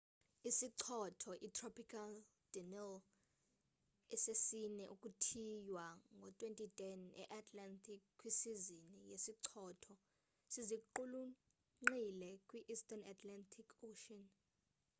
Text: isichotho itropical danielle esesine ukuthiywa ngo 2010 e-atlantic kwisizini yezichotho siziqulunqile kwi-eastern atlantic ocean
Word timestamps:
isichotho 0.49 1.29
itropical 1.47 2.11
danielle 2.53 3.03
esesine 4.13 4.83
ukuthiywa 4.93 5.85
ngo 6.15 6.27
2010 6.29 7.21
e-atlantic 7.21 8.01
kwisizini 8.19 8.97
yezichotho 9.11 9.93
siziqulunqile 10.53 12.29
kwi-eastern 12.47 13.01
atlantic 13.13 13.67
ocean 13.89 14.23